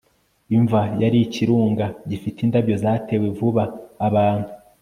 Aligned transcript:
imva 0.57 0.81
yari 1.01 1.17
ikirunga 1.25 1.85
gifite 2.09 2.37
indabyo 2.41 2.75
zatewe 2.83 3.27
vuba. 3.37 3.63
abantu 4.07 4.49